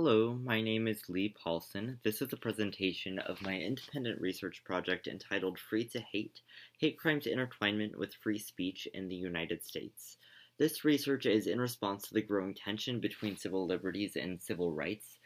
[0.00, 1.98] Hello, my name is Lee Paulson.
[2.04, 6.40] This is a presentation of my independent research project entitled Free to Hate
[6.78, 10.18] Hate Crimes Intertwinement with Free Speech in the United States.
[10.56, 15.18] This research is in response to the growing tension between civil liberties and civil rights,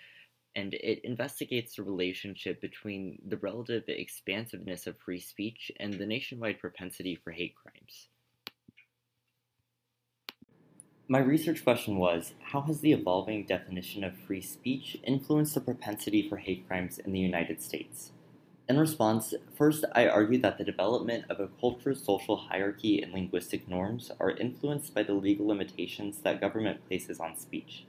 [0.57, 6.59] and it investigates the relationship between the relative expansiveness of free speech and the nationwide
[6.59, 8.09] propensity for hate crimes.
[11.13, 16.27] My research question was How has the evolving definition of free speech influenced the propensity
[16.27, 18.13] for hate crimes in the United States?
[18.67, 23.69] In response, first I argue that the development of a culture's social hierarchy and linguistic
[23.69, 27.85] norms are influenced by the legal limitations that government places on speech.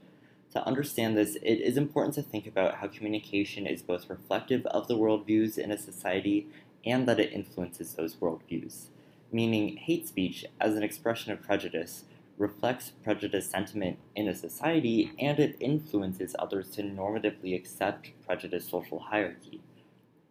[0.51, 4.89] To understand this, it is important to think about how communication is both reflective of
[4.89, 6.47] the worldviews in a society
[6.85, 8.87] and that it influences those worldviews.
[9.31, 12.03] Meaning, hate speech, as an expression of prejudice,
[12.37, 18.99] reflects prejudiced sentiment in a society and it influences others to normatively accept prejudiced social
[18.99, 19.61] hierarchy.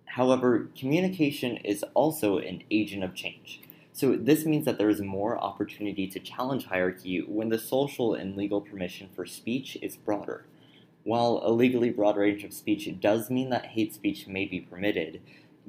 [0.06, 3.62] However, communication is also an agent of change.
[3.94, 8.36] So, this means that there is more opportunity to challenge hierarchy when the social and
[8.36, 10.44] legal permission for speech is broader.
[11.04, 15.20] While a legally broad range of speech does mean that hate speech may be permitted,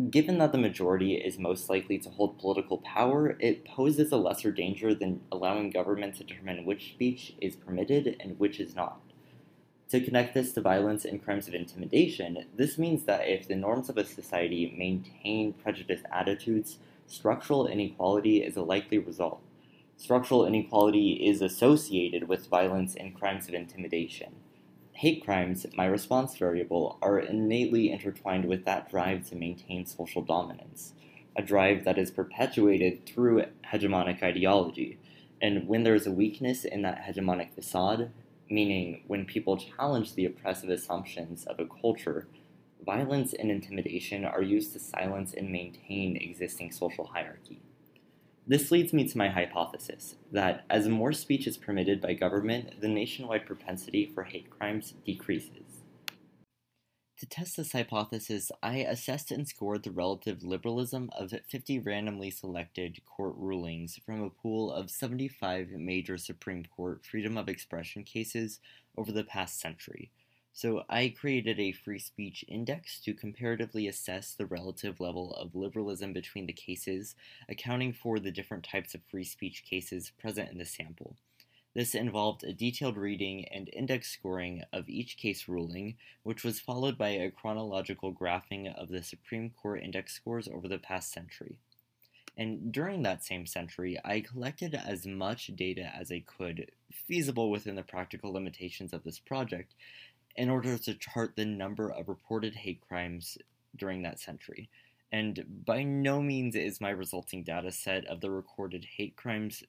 [0.09, 4.52] Given that the majority is most likely to hold political power, it poses a lesser
[4.52, 9.00] danger than allowing government to determine which speech is permitted and which is not.
[9.89, 13.88] To connect this to violence and crimes of intimidation, this means that if the norms
[13.88, 19.41] of a society maintain prejudiced attitudes, structural inequality is a likely result.
[19.95, 24.33] Structural inequality is associated with violence and crimes of intimidation.
[24.95, 30.94] Hate crimes, my response variable, are innately intertwined with that drive to maintain social dominance,
[31.35, 35.00] a drive that is perpetuated through hegemonic ideology.
[35.41, 38.11] And when there is a weakness in that hegemonic facade,
[38.50, 42.28] meaning when people challenge the oppressive assumptions of a culture,
[42.85, 47.61] violence and intimidation are used to silence and maintain existing social hierarchy.
[48.45, 52.89] This leads me to my hypothesis that as more speech is permitted by government, the
[52.89, 55.83] nationwide propensity for hate crimes decreases.
[57.19, 62.99] To test this hypothesis, I assessed and scored the relative liberalism of 50 randomly selected
[63.05, 68.59] court rulings from a pool of 75 major Supreme Court freedom of expression cases
[68.97, 70.11] over the past century
[70.53, 76.14] so I created a free speech index to comparatively assess the relative level of liberalism
[76.14, 77.16] between the cases,
[77.50, 81.16] accounting for the different types of free speech cases present in the sample.
[81.74, 87.00] This involved a detailed reading and index scoring of each case ruling, which was followed
[87.00, 91.58] by a chronological graphing of the Supreme Court index scores over the past century.
[92.38, 97.75] And during that same century, I collected as much data as I could, feasible within
[97.75, 99.74] the practical limitations of this project,
[100.35, 103.38] in order to chart the number of reported hate crimes
[103.75, 104.69] during that century.
[105.11, 109.63] And by no means is my resulting data set of the recorded hate crimes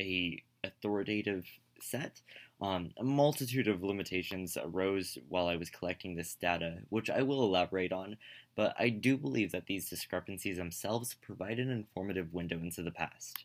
[0.00, 1.46] a authoritative
[1.80, 2.20] set.
[2.60, 7.42] Um, a multitude of limitations arose while I was collecting this data, which I will
[7.42, 8.16] elaborate on,
[8.54, 13.44] but I do believe that these discrepancies themselves provide an informative window into the past.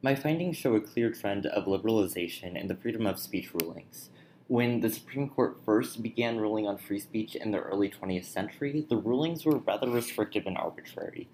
[0.00, 4.08] My findings show a clear trend of liberalization in the freedom of speech rulings.
[4.50, 8.84] When the Supreme Court first began ruling on free speech in the early 20th century,
[8.88, 11.28] the rulings were rather restrictive and arbitrary.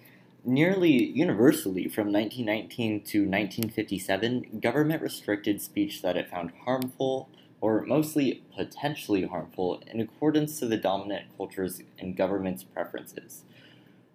[0.45, 7.31] Nearly universally, from 1919 to 1957, government restricted speech that it found harmful,
[7.63, 13.45] or mostly potentially harmful, in accordance to the dominant culture's and government's preferences.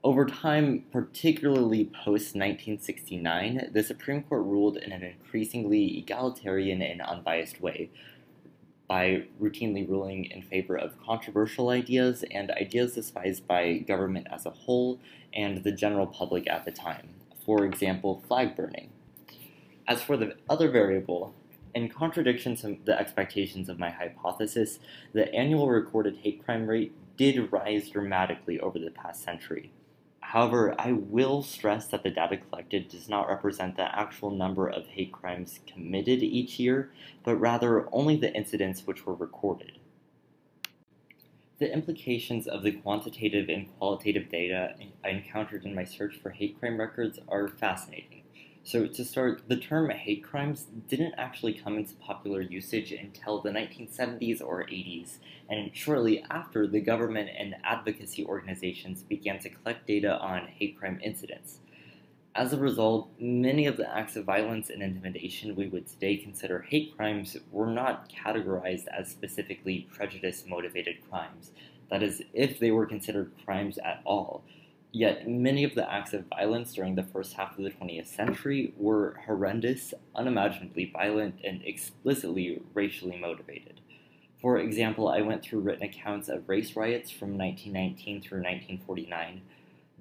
[0.03, 7.61] Over time, particularly post 1969, the Supreme Court ruled in an increasingly egalitarian and unbiased
[7.61, 7.89] way,
[8.91, 14.49] by routinely ruling in favor of controversial ideas and ideas despised by government as a
[14.49, 14.99] whole
[15.33, 17.07] and the general public at the time.
[17.45, 18.89] For example, flag burning.
[19.87, 21.33] As for the other variable,
[21.73, 24.79] in contradiction to the expectations of my hypothesis,
[25.13, 29.71] the annual recorded hate crime rate did rise dramatically over the past century.
[30.31, 34.87] However, I will stress that the data collected does not represent the actual number of
[34.87, 36.89] hate crimes committed each year,
[37.25, 39.77] but rather only the incidents which were recorded.
[41.59, 46.57] The implications of the quantitative and qualitative data I encountered in my search for hate
[46.57, 48.20] crime records are fascinating.
[48.63, 53.49] So, to start, the term hate crimes didn't actually come into popular usage until the
[53.49, 55.17] 1970s or 80s,
[55.49, 60.99] and shortly after, the government and advocacy organizations began to collect data on hate crime
[61.03, 61.59] incidents.
[62.35, 66.61] As a result, many of the acts of violence and intimidation we would today consider
[66.61, 71.51] hate crimes were not categorized as specifically prejudice motivated crimes.
[71.89, 74.43] That is, if they were considered crimes at all.
[74.91, 78.73] Yet, many of the acts of violence during the first half of the 20th century
[78.77, 83.79] were horrendous, unimaginably violent, and explicitly racially motivated.
[84.41, 89.41] For example, I went through written accounts of race riots from 1919 through 1949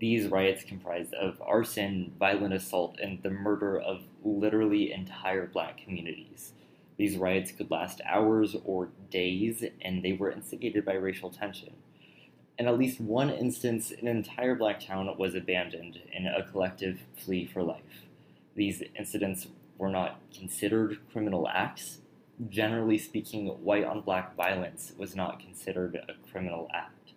[0.00, 6.54] these riots comprised of arson, violent assault, and the murder of literally entire black communities.
[6.96, 11.74] These riots could last hours or days, and they were instigated by racial tension.
[12.60, 17.46] In at least one instance, an entire black town was abandoned in a collective flee
[17.46, 18.04] for life.
[18.54, 19.46] These incidents
[19.78, 22.00] were not considered criminal acts.
[22.50, 27.12] Generally speaking, white on black violence was not considered a criminal act.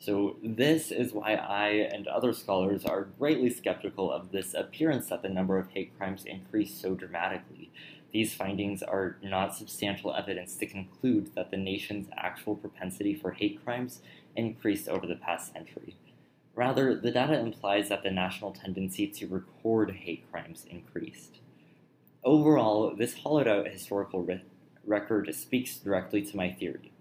[0.00, 5.22] So, this is why I and other scholars are greatly skeptical of this appearance that
[5.22, 7.70] the number of hate crimes increased so dramatically.
[8.12, 13.64] These findings are not substantial evidence to conclude that the nation's actual propensity for hate
[13.64, 14.00] crimes
[14.36, 15.96] increased over the past century.
[16.54, 21.38] Rather, the data implies that the national tendency to record hate crimes increased.
[22.22, 24.42] Overall, this hollowed out historical re-
[24.84, 26.92] record speaks directly to my theory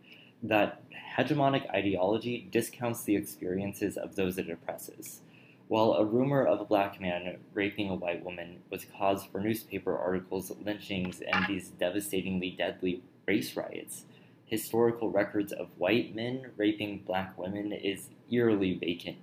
[0.41, 0.81] that
[1.17, 5.21] hegemonic ideology discounts the experiences of those it oppresses.
[5.67, 9.97] While a rumor of a black man raping a white woman was cause for newspaper
[9.97, 14.05] articles, lynchings, and these devastatingly deadly race riots,
[14.49, 19.17] historical records of white men raping black women is eerily vacant.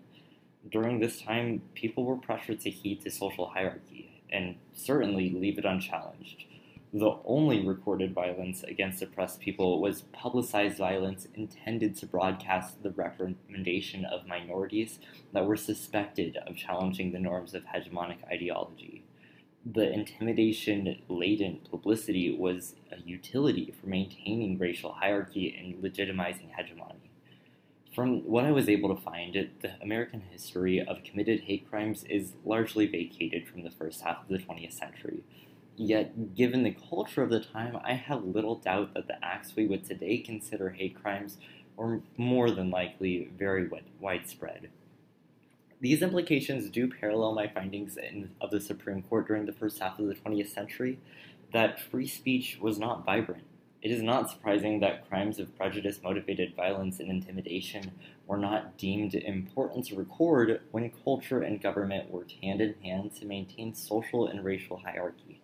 [0.70, 5.64] During this time, people were pressured to heed to social hierarchy, and certainly leave it
[5.64, 6.44] unchallenged
[6.92, 14.06] the only recorded violence against oppressed people was publicized violence intended to broadcast the recommendation
[14.06, 14.98] of minorities
[15.32, 19.04] that were suspected of challenging the norms of hegemonic ideology.
[19.64, 27.10] The intimidation laden publicity was utility for maintaining racial hierarchy and legitimizing hegemony.
[27.94, 32.34] From what I was able to find, the American history of committed hate crimes is
[32.44, 35.22] largely vacated from the first half of the 20th century
[35.76, 39.66] Yet, given the culture of the time, I have little doubt that the acts we
[39.66, 41.36] would today consider hate crimes
[41.76, 43.68] were more than likely very
[44.00, 44.70] widespread.
[45.78, 49.98] These implications do parallel my findings in, of the Supreme Court during the first half
[49.98, 50.98] of the 20th century
[51.52, 53.44] that free speech was not vibrant.
[53.82, 57.92] It is not surprising that crimes of prejudice motivated violence and intimidation
[58.26, 63.26] were not deemed important to record when culture and government worked hand in hand to
[63.26, 65.40] maintain social and racial hierarchy.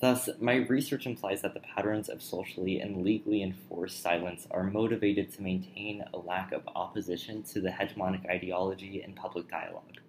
[0.00, 5.32] Thus, my research implies that the patterns of socially and legally enforced silence are motivated
[5.32, 10.00] to maintain a lack of opposition to the hegemonic ideology in public dialogue.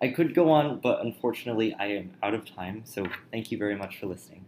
[0.00, 3.76] I could go on, but unfortunately, I am out of time, so thank you very
[3.76, 4.44] much for listening.